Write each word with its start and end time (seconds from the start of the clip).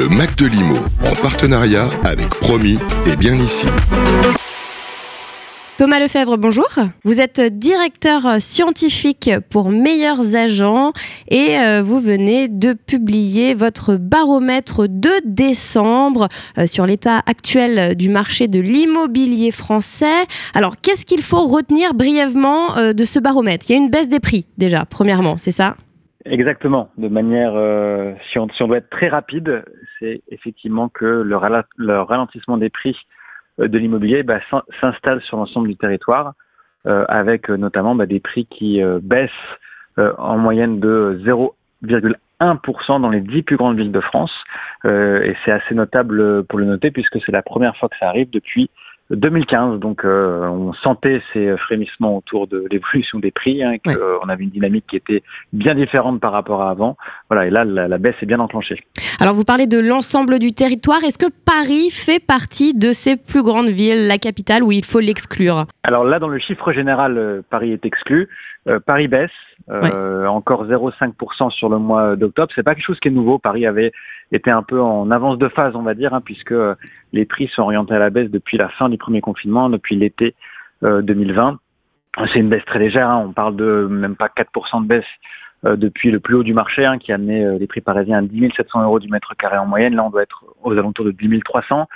Le 0.00 0.08
Mac 0.08 0.34
de 0.36 0.46
Limo, 0.46 0.78
en 1.04 1.12
partenariat 1.12 1.90
avec 2.04 2.26
Promis 2.28 2.78
et 3.04 3.16
Bien 3.16 3.36
Ici. 3.36 3.66
Thomas 5.76 6.00
Lefebvre, 6.00 6.38
bonjour. 6.38 6.70
Vous 7.04 7.20
êtes 7.20 7.38
directeur 7.38 8.40
scientifique 8.40 9.30
pour 9.50 9.68
Meilleurs 9.68 10.34
Agents 10.36 10.94
et 11.28 11.58
euh, 11.58 11.82
vous 11.82 12.00
venez 12.00 12.48
de 12.48 12.72
publier 12.72 13.52
votre 13.52 13.96
baromètre 13.96 14.88
de 14.88 15.12
décembre 15.26 16.28
euh, 16.56 16.66
sur 16.66 16.86
l'état 16.86 17.20
actuel 17.26 17.94
du 17.94 18.08
marché 18.08 18.48
de 18.48 18.58
l'immobilier 18.58 19.50
français. 19.50 20.24
Alors, 20.54 20.76
qu'est-ce 20.80 21.04
qu'il 21.04 21.20
faut 21.20 21.46
retenir 21.46 21.92
brièvement 21.92 22.74
euh, 22.78 22.94
de 22.94 23.04
ce 23.04 23.18
baromètre? 23.18 23.66
Il 23.68 23.72
y 23.72 23.74
a 23.74 23.78
une 23.78 23.90
baisse 23.90 24.08
des 24.08 24.20
prix 24.20 24.46
déjà, 24.56 24.86
premièrement, 24.86 25.36
c'est 25.36 25.52
ça? 25.52 25.76
Exactement. 26.26 26.90
De 26.98 27.08
manière, 27.08 27.52
si, 28.30 28.38
on, 28.38 28.46
doit 28.66 28.76
être 28.76 28.90
très 28.90 29.08
rapide, 29.08 29.64
c'est 29.98 30.22
effectivement 30.28 30.88
que 30.88 31.04
le, 31.04 31.36
ralentissement 32.02 32.58
des 32.58 32.68
prix 32.68 32.96
euh, 33.60 33.68
de 33.68 33.78
l'immobilier 33.78 34.22
bah, 34.22 34.40
s'installe 34.80 35.20
sur 35.22 35.36
l'ensemble 35.36 35.68
du 35.68 35.76
territoire, 35.76 36.34
euh, 36.86 37.04
avec 37.08 37.50
euh, 37.50 37.56
notamment 37.56 37.94
bah, 37.94 38.06
des 38.06 38.20
prix 38.20 38.46
qui 38.46 38.80
baissent 39.02 39.30
en 39.96 40.38
moyenne 40.38 40.80
de 40.80 41.20
0,1% 41.26 43.00
dans 43.02 43.10
les 43.10 43.20
dix 43.20 43.42
plus 43.42 43.56
grandes 43.56 43.76
villes 43.76 43.92
de 43.92 44.00
France. 44.00 44.32
et 44.84 45.36
c'est 45.44 45.50
assez 45.50 45.74
notable 45.74 46.44
pour 46.44 46.58
le 46.58 46.64
noter 46.64 46.90
puisque 46.90 47.20
c'est 47.26 47.32
la 47.32 47.42
première 47.42 47.76
fois 47.76 47.90
que 47.90 47.96
ça 47.98 48.08
arrive 48.08 48.30
depuis 48.30 48.70
2015. 49.10 49.80
Donc, 49.80 50.04
euh, 50.04 50.46
on 50.48 50.72
sentait 50.74 51.22
ces 51.32 51.56
frémissements 51.56 52.16
autour 52.16 52.46
de 52.46 52.64
l'évolution 52.70 53.18
des 53.18 53.30
prix, 53.30 53.62
hein, 53.62 53.76
qu'on 53.84 53.92
euh, 53.92 54.18
avait 54.28 54.44
une 54.44 54.50
dynamique 54.50 54.84
qui 54.88 54.96
était 54.96 55.22
bien 55.52 55.74
différente 55.74 56.20
par 56.20 56.32
rapport 56.32 56.62
à 56.62 56.70
avant. 56.70 56.96
Voilà, 57.28 57.46
et 57.46 57.50
là, 57.50 57.64
la, 57.64 57.98
baisse 57.98 58.14
est 58.22 58.26
bien 58.26 58.40
enclenchée. 58.40 58.82
Alors, 59.20 59.34
vous 59.34 59.44
parlez 59.44 59.66
de 59.66 59.78
l'ensemble 59.78 60.38
du 60.38 60.52
territoire. 60.52 61.02
Est-ce 61.04 61.18
que 61.18 61.30
Paris 61.44 61.90
fait 61.90 62.24
partie 62.24 62.74
de 62.74 62.92
ces 62.92 63.16
plus 63.16 63.42
grandes 63.42 63.68
villes, 63.68 64.06
la 64.06 64.18
capitale, 64.18 64.62
où 64.62 64.72
il 64.72 64.84
faut 64.84 65.00
l'exclure? 65.00 65.66
Alors 65.82 66.04
là, 66.04 66.18
dans 66.18 66.28
le 66.28 66.38
chiffre 66.38 66.72
général, 66.72 67.18
euh, 67.18 67.42
Paris 67.50 67.72
est 67.72 67.84
exclu. 67.84 68.28
Paris 68.84 69.08
baisse, 69.08 69.30
encore 69.68 70.66
0,5% 70.66 71.50
sur 71.50 71.70
le 71.70 71.78
mois 71.78 72.14
d'octobre. 72.14 72.52
C'est 72.54 72.62
pas 72.62 72.74
quelque 72.74 72.84
chose 72.84 73.00
qui 73.00 73.08
est 73.08 73.10
nouveau. 73.10 73.38
Paris 73.38 73.64
avait 73.64 73.90
été 74.32 74.50
un 74.50 74.62
peu 74.62 74.80
en 74.80 75.10
avance 75.10 75.38
de 75.38 75.48
phase, 75.48 75.74
on 75.74 75.82
va 75.82 75.94
dire, 75.94 76.14
hein, 76.14 76.20
puisque 76.20 76.54
les 77.12 77.24
prix 77.24 77.48
sont 77.48 77.62
orientés 77.62 77.94
à 77.94 77.98
la 77.98 78.10
baisse 78.10 78.30
depuis 78.30 78.56
la 78.56 78.68
fin 78.68 78.88
du 78.88 78.98
premier 78.98 79.20
confinement, 79.20 79.68
depuis 79.68 79.96
l'été 79.96 80.34
2020. 80.82 81.58
Euh, 82.18 82.26
C'est 82.32 82.40
une 82.40 82.48
baisse 82.48 82.64
très 82.64 82.78
légère, 82.78 83.08
hein. 83.08 83.24
on 83.26 83.32
parle 83.32 83.56
de 83.56 83.86
même 83.90 84.16
pas 84.16 84.28
4% 84.28 84.82
de 84.82 84.86
baisse 84.86 85.04
euh, 85.66 85.76
depuis 85.76 86.10
le 86.10 86.20
plus 86.20 86.36
haut 86.36 86.42
du 86.42 86.54
marché, 86.54 86.86
hein, 86.86 86.96
qui 86.96 87.12
a 87.12 87.16
amené 87.16 87.44
euh, 87.44 87.58
les 87.58 87.66
prix 87.66 87.82
parisiens 87.82 88.18
à 88.18 88.22
10 88.22 88.50
700 88.56 88.82
euros 88.82 88.98
du 88.98 89.08
mètre 89.08 89.36
carré 89.36 89.58
en 89.58 89.66
moyenne. 89.66 89.94
Là, 89.94 90.04
on 90.04 90.10
doit 90.10 90.22
être 90.22 90.44
aux 90.62 90.72
alentours 90.72 91.04
de 91.04 91.10
10 91.10 91.40
300. 91.40 91.86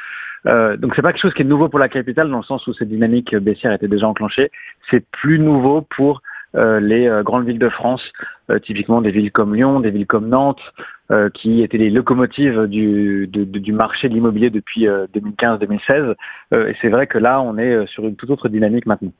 Euh, 0.47 0.77
donc 0.77 0.93
c'est 0.95 1.01
pas 1.01 1.13
quelque 1.13 1.23
chose 1.23 1.33
qui 1.33 1.41
est 1.41 1.47
nouveau 1.47 1.71
pour 1.71 1.79
la 1.79 1.89
capitale 1.89 2.29
dans 2.29 2.37
le 2.37 2.45
sens 2.45 2.67
où 2.67 2.75
cette 2.75 2.91
dynamique 2.91 3.35
baissière 3.35 3.73
était 3.73 3.89
déjà 3.89 4.07
enclenchée. 4.07 4.51
C'est 4.91 5.07
plus 5.11 5.39
nouveau 5.39 5.81
pour 5.81 6.21
les 6.57 7.11
grandes 7.25 7.47
villes 7.47 7.59
de 7.59 7.69
France, 7.69 8.01
typiquement 8.63 9.01
des 9.01 9.11
villes 9.11 9.33
comme 9.33 9.57
Lyon, 9.57 9.81
des 9.81 9.91
villes 9.91 10.07
comme 10.07 10.29
Nantes, 10.29 10.63
euh, 11.11 11.29
qui 11.29 11.61
étaient 11.63 11.77
les 11.77 11.91
locomotives 11.91 12.63
du, 12.67 13.29
marché 13.75 14.09
de 14.09 14.15
l'immobilier 14.15 14.49
depuis 14.49 14.87
2015-2016. 14.87 15.79
Euh, 15.91 16.15
euh, 16.55 16.69
et 16.69 16.77
c'est 16.81 16.89
vrai 16.89 17.07
que 17.07 17.19
là, 17.19 17.43
on 17.43 17.59
est 17.59 17.87
sur 17.89 18.07
une 18.07 18.17
toute 18.17 18.31
autre 18.31 18.49
dynamique 18.49 18.87
maintenant. 18.87 19.13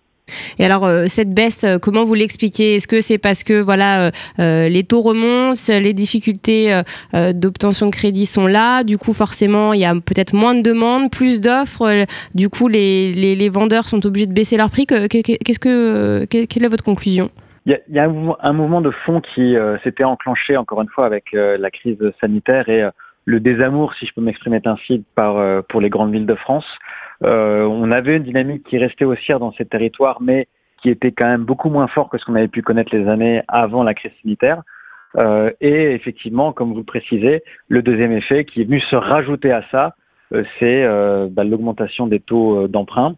Et 0.59 0.65
alors 0.65 0.89
cette 1.09 1.35
baisse, 1.35 1.67
comment 1.83 2.05
vous 2.05 2.15
l'expliquez? 2.15 2.77
Est-ce 2.77 2.89
que 2.89 3.03
c'est 3.03 3.19
parce 3.19 3.45
que 3.45 3.61
voilà 3.61 4.11
les 4.39 4.83
taux 4.83 5.03
remontent, 5.03 5.61
les 5.69 5.93
difficultés 5.93 6.81
d'obtention 7.13 7.85
de 7.85 7.91
crédit 7.91 8.25
sont 8.25 8.47
là, 8.47 8.85
du 8.85 8.97
coup 8.97 9.13
forcément 9.13 9.75
il 9.75 9.81
y 9.81 9.85
a 9.85 9.95
peut-être 9.95 10.33
moins 10.33 10.55
de 10.55 10.63
demandes, 10.63 11.11
plus 11.11 11.43
d'offres, 11.43 12.07
du 12.35 12.49
coup 12.49 12.69
les, 12.69 13.49
vendeurs 13.51 13.87
sont 13.87 14.07
obligés 14.07 14.27
de 14.27 14.33
baisser 14.33 14.57
leur 14.57 14.71
prix? 14.71 14.87
Qu'est-ce 14.87 15.59
que 15.59 16.25
quelle 16.25 16.65
est 16.65 16.69
votre 16.69 16.85
conclusion? 16.85 17.31
Il 17.67 17.81
y 17.89 17.99
a, 17.99 18.05
un, 18.05 18.53
mouvement 18.53 18.83
de 18.83 18.91
fond 18.91 19.23
qui 19.23 19.57
euh, 19.57 19.79
s'était 19.79 20.05
enclenché 20.05 20.57
encore 20.57 20.83
une 20.83 20.89
fois 20.89 21.07
avec 21.07 21.33
euh, 21.33 21.57
la 21.57 21.71
crise 21.71 21.99
sanitaire 22.21 22.69
et 22.69 22.83
euh, 22.83 22.91
le 23.25 23.41
désamour, 23.41 23.95
si 23.95 24.07
je 24.07 24.13
peux 24.13 24.21
m'exprimer 24.21 24.61
ainsi, 24.67 25.03
par, 25.15 25.65
pour 25.65 25.81
les 25.81 25.89
grandes 25.89 26.13
villes 26.13 26.27
de 26.27 26.35
France. 26.35 26.67
on 27.23 27.91
avait 27.91 28.19
une 28.19 28.23
dynamique 28.23 28.65
qui 28.65 28.77
restait 28.77 29.07
haussière 29.07 29.39
dans 29.39 29.51
ces 29.53 29.65
territoires, 29.65 30.21
mais 30.21 30.47
qui 30.83 30.91
était 30.91 31.11
quand 31.11 31.25
même 31.25 31.45
beaucoup 31.45 31.71
moins 31.71 31.87
fort 31.87 32.11
que 32.11 32.19
ce 32.19 32.25
qu'on 32.27 32.35
avait 32.35 32.49
pu 32.49 32.61
connaître 32.61 32.95
les 32.95 33.09
années 33.09 33.41
avant 33.49 33.83
la 33.83 33.95
crise 33.95 34.13
sanitaire. 34.21 34.61
et 35.63 35.95
effectivement, 35.95 36.53
comme 36.53 36.75
vous 36.75 36.81
le 36.81 36.85
précisez, 36.85 37.43
le 37.69 37.81
deuxième 37.81 38.13
effet 38.13 38.45
qui 38.45 38.61
est 38.61 38.65
venu 38.65 38.81
se 38.81 38.97
rajouter 38.97 39.53
à 39.53 39.63
ça, 39.71 39.95
c'est 40.59 40.87
bah, 41.31 41.45
l'augmentation 41.45 42.07
des 42.07 42.21
taux 42.21 42.69
d'emprunt 42.69 43.15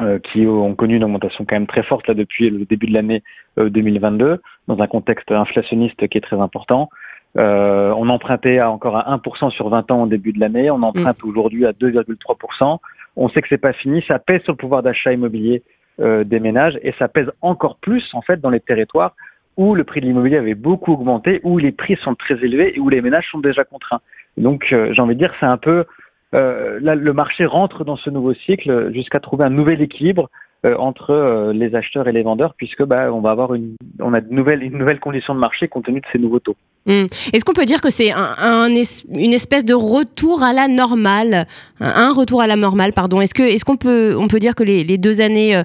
euh, 0.00 0.18
qui 0.18 0.46
ont 0.46 0.74
connu 0.74 0.96
une 0.96 1.04
augmentation 1.04 1.46
quand 1.46 1.56
même 1.56 1.66
très 1.66 1.82
forte 1.82 2.06
là 2.06 2.14
depuis 2.14 2.50
le 2.50 2.64
début 2.66 2.86
de 2.86 2.92
l'année 2.92 3.22
2022, 3.56 4.24
euh, 4.24 4.36
dans 4.68 4.78
un 4.80 4.86
contexte 4.86 5.30
inflationniste 5.32 6.06
qui 6.08 6.18
est 6.18 6.20
très 6.20 6.38
important. 6.38 6.90
Euh, 7.38 7.94
on 7.96 8.08
empruntait 8.08 8.58
à 8.58 8.70
encore 8.70 8.96
à 8.96 9.16
1% 9.16 9.50
sur 9.50 9.68
20 9.68 9.90
ans 9.90 10.02
au 10.02 10.06
début 10.06 10.32
de 10.32 10.40
l'année, 10.40 10.70
on 10.70 10.82
emprunte 10.82 11.22
mm. 11.22 11.28
aujourd'hui 11.28 11.66
à 11.66 11.72
2,3%. 11.72 12.78
On 13.16 13.28
sait 13.30 13.40
que 13.40 13.48
c'est 13.48 13.58
pas 13.58 13.72
fini, 13.72 14.04
ça 14.08 14.18
pèse 14.18 14.42
sur 14.42 14.52
le 14.52 14.58
pouvoir 14.58 14.82
d'achat 14.82 15.12
immobilier 15.12 15.62
euh, 16.00 16.24
des 16.24 16.40
ménages 16.40 16.78
et 16.82 16.92
ça 16.98 17.08
pèse 17.08 17.30
encore 17.40 17.76
plus 17.76 18.04
en 18.12 18.20
fait 18.20 18.40
dans 18.40 18.50
les 18.50 18.60
territoires 18.60 19.14
où 19.56 19.74
le 19.74 19.84
prix 19.84 20.02
de 20.02 20.06
l'immobilier 20.06 20.36
avait 20.36 20.54
beaucoup 20.54 20.92
augmenté, 20.92 21.40
où 21.42 21.56
les 21.56 21.72
prix 21.72 21.96
sont 22.04 22.14
très 22.14 22.34
élevés 22.34 22.76
et 22.76 22.80
où 22.80 22.90
les 22.90 23.00
ménages 23.00 23.26
sont 23.30 23.38
déjà 23.38 23.64
contraints. 23.64 24.02
Donc 24.36 24.66
j'ai 24.68 25.00
envie 25.00 25.14
de 25.14 25.20
dire 25.20 25.32
c'est 25.40 25.46
un 25.46 25.56
peu 25.56 25.78
euh, 25.78 25.84
là, 26.32 26.94
le 26.94 27.12
marché 27.12 27.46
rentre 27.46 27.84
dans 27.84 27.96
ce 27.96 28.10
nouveau 28.10 28.34
cycle 28.34 28.92
jusqu'à 28.92 29.20
trouver 29.20 29.44
un 29.44 29.50
nouvel 29.50 29.80
équilibre. 29.80 30.28
euh, 30.28 30.45
entre 30.74 31.10
euh, 31.10 31.52
les 31.52 31.74
acheteurs 31.74 32.08
et 32.08 32.12
les 32.12 32.22
vendeurs, 32.22 32.54
puisque 32.56 32.82
bah, 32.82 33.12
on 33.12 33.20
va 33.20 33.30
avoir 33.30 33.54
une, 33.54 33.76
on 34.00 34.14
a 34.14 34.20
de 34.20 34.32
nouvelles, 34.32 34.62
une 34.62 34.78
nouvelle 34.78 35.00
condition 35.00 35.34
de 35.34 35.40
marché 35.40 35.68
compte 35.68 35.84
tenu 35.84 36.00
de 36.00 36.06
ces 36.12 36.18
nouveaux 36.18 36.40
taux. 36.40 36.56
Hmm. 36.86 37.06
Est-ce 37.32 37.44
qu'on 37.44 37.52
peut 37.52 37.64
dire 37.64 37.80
que 37.80 37.90
c'est 37.90 38.12
un, 38.12 38.68
une 38.68 39.32
espèce 39.32 39.64
de 39.64 39.74
retour 39.74 40.44
à 40.44 40.52
la 40.52 40.68
normale, 40.68 41.46
un 41.80 42.12
retour 42.12 42.40
à 42.40 42.46
la 42.46 42.54
normale, 42.54 42.92
pardon? 42.92 43.20
Est-ce 43.20 43.34
que, 43.34 43.42
est-ce 43.42 43.64
qu'on 43.64 43.76
peut, 43.76 44.16
on 44.16 44.28
peut 44.28 44.38
dire 44.38 44.54
que 44.54 44.62
les, 44.62 44.84
les 44.84 44.96
deux 44.96 45.20
années 45.20 45.60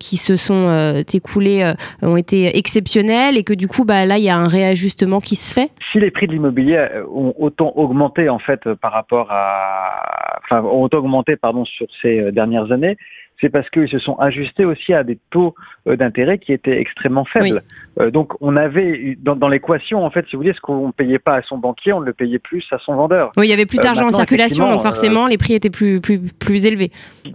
qui 0.00 0.16
se 0.16 0.34
sont 0.34 1.02
écoulées 1.12 1.74
ont 2.00 2.16
été 2.16 2.56
exceptionnelles 2.56 3.36
et 3.36 3.44
que 3.44 3.52
du 3.52 3.68
coup, 3.68 3.84
bah, 3.84 4.06
là, 4.06 4.16
il 4.16 4.24
y 4.24 4.30
a 4.30 4.36
un 4.36 4.48
réajustement 4.48 5.20
qui 5.20 5.36
se 5.36 5.52
fait? 5.52 5.70
Si 5.92 6.00
les 6.00 6.10
prix 6.10 6.26
de 6.26 6.32
l'immobilier 6.32 6.88
ont 7.14 7.34
autant 7.38 7.74
augmenté 7.76 8.30
en 8.30 8.38
fait 8.38 8.72
par 8.80 8.92
rapport 8.92 9.28
à, 9.30 10.38
enfin, 10.44 10.62
ont 10.62 10.88
augmenté 10.90 11.36
pardon 11.36 11.66
sur 11.66 11.86
ces 12.00 12.32
dernières 12.32 12.72
années, 12.72 12.96
c'est 13.40 13.48
parce 13.48 13.68
qu'ils 13.70 13.88
se 13.88 13.98
sont 13.98 14.14
ajustés 14.16 14.64
aussi 14.64 14.94
à 14.94 15.02
des 15.02 15.18
taux 15.30 15.54
euh, 15.88 15.96
d'intérêt 15.96 16.38
qui 16.38 16.52
étaient 16.52 16.78
extrêmement 16.78 17.24
faibles. 17.24 17.62
Euh, 18.00 18.10
donc 18.10 18.32
on 18.40 18.56
avait 18.56 19.16
dans, 19.20 19.48
l'équation 19.48 20.04
en 20.04 20.10
fait, 20.10 20.24
si 20.28 20.36
vous 20.36 20.42
voulez, 20.42 20.54
ce 20.54 20.60
qu'on 20.60 20.88
ne 20.88 20.92
payait 20.92 21.18
pas 21.18 21.36
à 21.36 21.42
son 21.42 21.58
banquier, 21.58 21.92
on 21.92 22.00
le 22.00 22.12
payait 22.12 22.38
plus 22.38 22.64
à 22.70 22.78
son 22.78 22.94
vendeur. 22.94 23.32
Oui, 23.36 23.46
il 23.46 23.50
y 23.50 23.52
avait 23.52 23.66
plus 23.66 23.78
euh, 23.78 23.82
d'argent 23.82 24.06
en 24.06 24.10
circulation, 24.10 24.70
donc 24.70 24.82
forcément 24.82 25.26
les 25.26 25.38
prix 25.38 25.54
étaient 25.54 25.70
plus 25.70 26.00
plus 26.00 26.20
plus 26.38 26.66
élevés. 26.66 26.92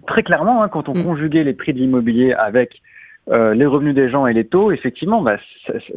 Très 0.08 0.24
clairement, 0.24 0.64
hein, 0.64 0.70
quand 0.70 0.90
on 0.90 0.96
mm. 0.96 1.04
conjuguait 1.04 1.44
les 1.44 1.54
prix 1.54 1.74
de 1.74 1.80
l'immobilier 1.80 2.34
avec 2.34 2.82
euh, 3.30 3.54
les 3.54 3.66
revenus 3.66 3.94
des 3.94 4.10
gens 4.10 4.26
et 4.26 4.34
les 4.34 4.46
taux, 4.46 4.72
effectivement, 4.72 5.22
bah, 5.22 5.38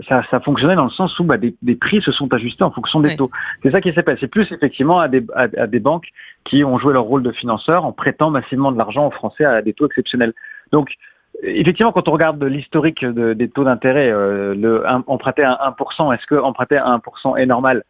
ça, 0.08 0.22
ça, 0.30 0.40
fonctionnait 0.40 0.74
dans 0.74 0.84
le 0.84 0.90
sens 0.90 1.16
où 1.20 1.24
bah, 1.24 1.36
des, 1.36 1.54
des, 1.62 1.76
prix 1.76 2.02
se 2.02 2.10
sont 2.10 2.32
ajustés 2.34 2.64
en 2.64 2.72
fonction 2.72 2.98
des 2.98 3.14
taux. 3.14 3.30
C'est 3.62 3.70
ça 3.70 3.80
qui 3.80 3.92
s'est 3.92 4.02
passé. 4.02 4.18
C'est 4.22 4.28
plus 4.28 4.50
effectivement 4.50 4.98
à 4.98 5.06
des, 5.06 5.24
à, 5.34 5.66
des, 5.68 5.78
banques 5.78 6.08
qui 6.44 6.64
ont 6.64 6.76
joué 6.78 6.92
leur 6.92 7.04
rôle 7.04 7.22
de 7.22 7.30
financeur 7.30 7.84
en 7.84 7.92
prêtant 7.92 8.30
massivement 8.30 8.72
de 8.72 8.78
l'argent 8.78 9.06
aux 9.06 9.12
Français 9.12 9.44
à 9.44 9.62
des 9.62 9.72
taux 9.72 9.86
exceptionnels. 9.86 10.32
Donc, 10.72 10.90
effectivement, 11.44 11.92
quand 11.92 12.08
on 12.08 12.12
regarde 12.12 12.42
l'historique 12.42 13.04
des 13.04 13.48
taux 13.48 13.64
d'intérêt, 13.64 14.10
euh, 14.10 14.82
emprunter 15.06 15.44
à 15.44 15.74
1%, 15.78 16.12
est-ce 16.12 16.26
que 16.26 16.34
emprunter 16.34 16.78
à 16.78 16.98
1% 16.98 17.36
est 17.36 17.46
normal? 17.46 17.84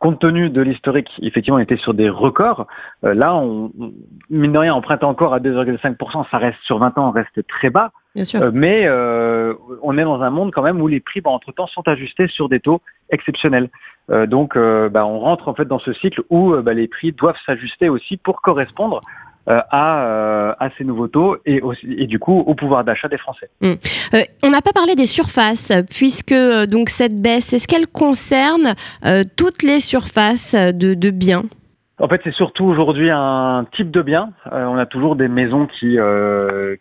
Compte 0.00 0.18
tenu 0.18 0.48
de 0.48 0.62
l'historique, 0.62 1.10
effectivement, 1.22 1.58
on 1.58 1.62
était 1.62 1.76
sur 1.76 1.94
des 1.94 2.08
records. 2.08 2.66
Euh, 3.04 3.14
là, 3.14 3.34
on, 3.36 3.70
mine 4.30 4.52
de 4.52 4.58
rien, 4.58 4.74
emprunte 4.74 5.04
encore 5.04 5.34
à 5.34 5.40
2,5%, 5.40 6.24
ça 6.30 6.38
reste 6.38 6.58
sur 6.64 6.78
20 6.78 6.98
ans, 6.98 7.08
on 7.08 7.10
reste 7.12 7.46
très 7.46 7.70
bas. 7.70 7.92
Bien 8.14 8.24
sûr. 8.24 8.42
Euh, 8.42 8.50
mais 8.52 8.86
euh, 8.86 9.54
on 9.82 9.96
est 9.98 10.02
dans 10.02 10.22
un 10.22 10.30
monde 10.30 10.52
quand 10.52 10.62
même 10.62 10.80
où 10.80 10.88
les 10.88 11.00
prix, 11.00 11.20
bah, 11.20 11.30
entre-temps, 11.30 11.68
sont 11.68 11.86
ajustés 11.86 12.26
sur 12.28 12.48
des 12.48 12.60
taux 12.60 12.80
exceptionnels. 13.10 13.68
donc, 14.26 14.56
bah, 14.56 15.06
on 15.06 15.20
rentre 15.20 15.48
en 15.48 15.54
fait 15.54 15.66
dans 15.66 15.78
ce 15.78 15.92
cycle 15.92 16.22
où 16.30 16.54
bah, 16.62 16.74
les 16.74 16.88
prix 16.88 17.12
doivent 17.12 17.38
s'ajuster 17.46 17.88
aussi 17.88 18.16
pour 18.16 18.40
correspondre 18.40 19.02
euh, 19.02 19.19
à, 19.46 20.04
euh, 20.04 20.54
à, 20.58 20.70
ces 20.76 20.84
nouveaux 20.84 21.08
taux 21.08 21.36
et, 21.46 21.60
aussi, 21.60 21.92
et 21.98 22.06
du 22.06 22.18
coup 22.18 22.38
au 22.38 22.54
pouvoir 22.54 22.84
d'achat 22.84 23.08
des 23.08 23.18
Français. 23.18 23.48
Hum. 23.62 23.76
Euh, 24.14 24.20
on 24.42 24.50
n'a 24.50 24.60
pas 24.60 24.72
parlé 24.72 24.94
des 24.94 25.06
surfaces 25.06 25.72
puisque 25.90 26.34
donc 26.68 26.88
cette 26.88 27.20
baisse, 27.20 27.52
est-ce 27.52 27.66
qu'elle 27.66 27.86
concerne 27.86 28.74
toutes 29.36 29.62
les 29.62 29.80
surfaces 29.80 30.54
de, 30.54 30.94
de 30.94 31.10
biens? 31.10 31.44
En 31.98 32.08
fait, 32.08 32.20
c'est 32.24 32.32
surtout 32.32 32.64
aujourd'hui 32.64 33.10
un 33.10 33.66
type 33.76 33.90
de 33.90 34.00
bien. 34.00 34.30
on 34.50 34.78
a 34.78 34.86
toujours 34.86 35.16
des 35.16 35.28
maisons 35.28 35.66
qui, 35.66 35.98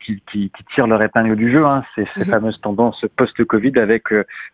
qui, 0.06 0.24
qui, 0.32 0.50
qui, 0.50 0.64
tirent 0.74 0.88
leur 0.88 1.02
épingle 1.02 1.36
du 1.36 1.52
jeu. 1.52 1.66
Hein. 1.66 1.84
C'est 1.96 2.08
ces 2.16 2.24
mhm. 2.24 2.32
fameuses 2.32 2.60
tendances 2.62 3.04
post-Covid 3.18 3.78
avec 3.80 4.06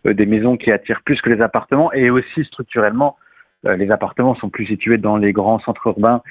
des 0.06 0.26
maisons 0.26 0.58
qui 0.58 0.72
attirent 0.72 1.02
plus 1.06 1.22
que 1.22 1.30
les 1.30 1.42
appartements 1.42 1.94
et 1.94 2.10
aussi 2.10 2.44
structurellement 2.46 3.18
les 3.64 3.90
appartements 3.90 4.36
sont 4.36 4.50
plus 4.50 4.68
situés 4.68 4.98
dans 4.98 5.18
les 5.18 5.34
grands 5.34 5.60
centres 5.60 5.88
urbains 5.88 6.22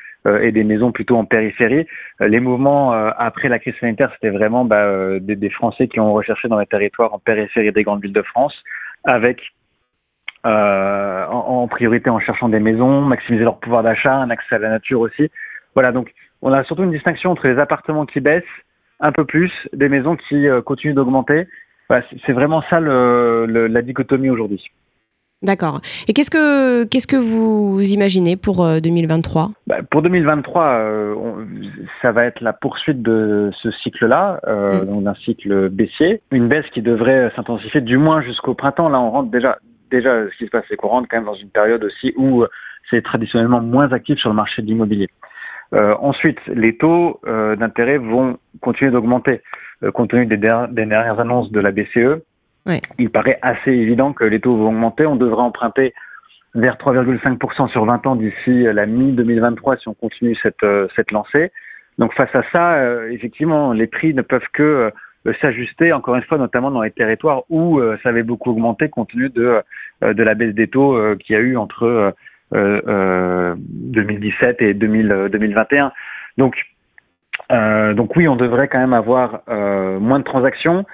et 0.41 0.53
des 0.53 0.65
maisons 0.65 0.91
plutôt 0.91 1.17
en 1.17 1.25
périphérie. 1.25 1.87
les 2.21 2.41
mouvements 2.41 2.93
après 2.93 3.49
la 3.49 3.59
crise 3.59 3.75
sanitaire, 3.79 4.11
c'était 4.15 4.31
vraiment 4.31 4.65
bah, 4.65 5.19
des, 5.21 5.51
Français 5.51 5.87
qui 5.87 6.01
ont 6.01 6.15
recherché 6.15 6.49
dans 6.49 6.59
les 6.59 6.67
territoires 6.67 7.13
en 7.13 7.19
périphérie 7.19 7.73
des 7.73 7.83
grandes 7.83 8.03
villes 8.03 8.15
de 8.15 8.23
France, 8.23 8.55
avec 9.05 9.41
en, 10.45 11.69
priorité 11.69 12.09
en 12.09 12.21
cherchant 12.21 12.49
des 12.49 12.61
maisons, 12.61 13.03
maximiser 13.03 13.45
leur 13.45 13.59
pouvoir 13.59 13.83
d'achat, 13.83 14.15
un 14.15 14.31
accès 14.31 14.55
à 14.55 14.59
la 14.59 14.71
nature 14.71 15.01
aussi. 15.01 15.31
Voilà, 15.75 15.93
donc 15.93 16.11
on 16.41 16.53
a 16.53 16.63
surtout 16.65 16.85
une 16.85 16.93
distinction 16.93 17.31
entre 17.31 17.49
les 17.49 17.59
appartements 17.59 18.07
qui 18.07 18.21
baissent 18.21 18.45
un 19.01 19.13
peu 19.13 19.25
plus, 19.25 19.51
des 19.73 19.89
maisons 19.89 20.17
qui 20.17 20.47
euh, 20.47 20.63
continuent 20.63 20.95
d'augmenter. 20.95 21.47
c'est 22.27 22.33
vraiment 22.33 22.63
ça 22.71 22.81
la 22.81 23.83
dichotomie 23.83 24.31
aujourd'hui. 24.31 24.63
D'accord. 25.45 25.81
Et 26.09 26.13
qu'est-ce 26.13 26.31
que 26.31 26.85
qu'est-ce 26.85 27.07
que 27.07 27.17
vous 27.17 27.81
imaginez 27.81 28.37
pour 28.37 28.67
2023 28.81 29.43
euh, 29.43 29.47
bah, 29.67 29.77
Pour 29.91 30.03
2023, 30.03 30.65
euh, 30.65 31.15
ça 32.03 32.13
va 32.13 32.25
être 32.25 32.41
la 32.41 32.53
poursuite 32.53 33.03
de 33.03 33.51
ce 33.63 33.71
cycle-là, 33.71 34.41
mm. 34.47 35.03
d'un 35.03 35.15
cycle 35.25 35.69
baissier, 35.69 36.23
une 36.31 36.49
baisse 36.49 36.67
qui 36.73 36.83
devrait 36.83 37.31
s'intensifier 37.37 37.81
du 37.81 37.99
moins 37.99 38.23
jusqu'au 38.23 38.55
printemps. 38.55 38.89
Là, 38.89 39.01
on 39.01 39.11
rentre 39.11 39.31
déjà 39.31 39.59
déjà 39.91 40.11
ce 40.29 40.37
qui 40.39 40.47
se 40.47 40.51
passe, 40.51 40.65
c'est 40.69 40.77
qu'on 40.77 40.89
rentre 40.89 41.09
quand 41.09 41.19
même 41.19 41.27
dans 41.27 41.35
une 41.35 41.51
période 41.51 41.85
aussi 41.85 42.13
où 42.17 42.45
c'est 42.91 43.03
traditionnellement 43.03 43.61
moins 43.61 43.93
actif 43.93 44.19
sur 44.19 44.31
le 44.31 44.35
marché 44.35 44.63
de 44.63 44.67
l'immobilier. 44.67 45.09
Euh, 45.73 45.95
ensuite, 46.01 46.39
les 46.47 46.77
taux 46.77 47.21
euh, 47.27 47.57
d'intérêt 47.57 47.99
vont 47.99 48.39
continuer 48.61 48.91
d'augmenter. 48.91 49.41
Euh, 49.83 49.91
compte 49.91 50.11
tenu 50.11 50.27
des, 50.27 50.37
dernières 50.37 51.19
annonces 51.19 51.51
de 51.51 51.61
la 51.61 51.73
BCE, 51.73 52.23
il 52.99 53.11
paraît 53.11 53.39
assez 53.43 53.71
évident 53.71 54.13
que 54.13 54.25
les 54.25 54.41
taux 54.41 54.57
vont 54.57 54.69
augmenter. 54.69 55.07
On 55.07 55.17
devrait 55.17 55.43
emprunter 55.43 55.95
vers 56.55 56.77
3,5% 56.77 57.71
sur 57.71 57.85
20 57.85 58.07
ans 58.07 58.17
d'ici 58.17 58.63
la 58.63 58.87
mi-2023 58.87 59.81
si 59.81 59.89
on 59.89 59.95
continue 59.95 60.37
cette, 60.43 60.65
cette 60.97 61.11
lancée. 61.11 61.53
Donc 61.99 62.15
face 62.15 62.35
à 62.35 62.43
ça, 62.53 63.07
effectivement, 63.11 63.73
les 63.73 63.87
prix 63.87 64.15
ne 64.15 64.23
peuvent 64.23 64.47
que 64.53 64.91
s'ajuster, 65.41 65.93
encore 65.93 66.17
une 66.17 66.23
fois, 66.23 66.39
notamment 66.39 66.71
dans 66.71 66.83
les 66.83 66.91
territoires 66.91 67.43
où 67.51 67.81
ça 68.03 68.09
avait 68.09 68.23
beaucoup 68.23 68.51
augmenté 68.51 68.89
compte 68.89 69.11
tenu 69.11 69.29
de, 69.31 69.63
de 70.03 70.23
la 70.23 70.35
baisse 70.35 70.55
des 70.55 70.69
taux 70.69 70.97
qu'il 71.17 71.35
y 71.35 71.37
a 71.37 71.43
eu 71.43 71.57
entre 71.57 72.15
2017 72.53 74.63
euh, 74.63 74.69
et 74.69 74.75
2021. 74.75 75.87
Euh, 75.87 75.91
donc, 76.39 76.57
euh, 77.53 77.93
donc 77.95 78.15
oui, 78.17 78.27
on 78.29 78.37
devrait 78.37 78.69
quand 78.69 78.79
même 78.79 78.93
avoir 78.93 79.41
moins 80.01 80.19
de 80.19 80.25
transactions. 80.25 80.85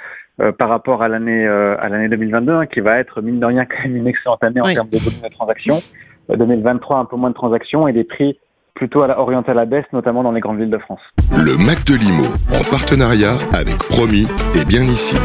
Par 0.59 0.69
rapport 0.69 1.03
à 1.03 1.09
l'année 1.09 1.47
à 1.47 1.89
l'année 1.89 2.09
2022, 2.09 2.53
hein, 2.53 2.67
qui 2.67 2.81
va 2.81 2.99
être 2.99 3.21
mine 3.21 3.41
de 3.41 3.47
rien 3.47 3.65
quand 3.67 3.83
même 3.85 3.97
une 3.97 4.07
excellente 4.07 4.43
année 4.43 4.61
en 4.61 4.73
termes 4.73 4.89
de 4.89 4.99
volume 4.99 5.21
de 5.23 5.29
transactions. 5.35 5.81
2023, 6.29 6.99
un 6.99 7.05
peu 7.05 7.17
moins 7.17 7.31
de 7.31 7.35
transactions 7.35 7.89
et 7.89 7.93
des 7.93 8.05
prix 8.05 8.39
plutôt 8.75 9.03
orientés 9.03 9.51
à 9.51 9.55
la 9.55 9.67
baisse, 9.67 9.85
notamment 9.93 10.23
dans 10.23 10.33
les 10.33 10.41
grandes 10.41 10.59
villes 10.59 10.71
de 10.71 10.79
France. 10.79 11.01
Le 11.33 11.57
Mac 11.59 11.85
de 11.85 11.95
Limo, 11.95 12.25
en 12.53 12.63
partenariat 12.71 13.37
avec 13.53 13.77
Promis 13.91 14.27
et 14.55 14.65
bien 14.65 14.83
ici. 14.85 15.17